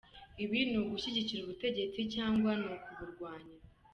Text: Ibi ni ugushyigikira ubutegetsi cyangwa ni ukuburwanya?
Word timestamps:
Ibi 0.43 0.59
ni 0.69 0.77
ugushyigikira 0.81 1.41
ubutegetsi 1.43 1.99
cyangwa 2.13 2.51
ni 2.59 2.67
ukuburwanya? 2.75 3.55